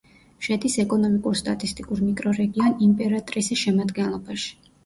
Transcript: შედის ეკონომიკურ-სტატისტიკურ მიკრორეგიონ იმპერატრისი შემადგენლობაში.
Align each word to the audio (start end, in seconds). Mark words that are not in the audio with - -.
შედის 0.45 0.77
ეკონომიკურ-სტატისტიკურ 0.83 2.01
მიკრორეგიონ 2.07 2.75
იმპერატრისი 2.89 3.63
შემადგენლობაში. 3.67 4.53